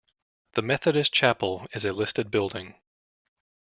[0.53, 2.73] The Methodist Chapel is a listed building.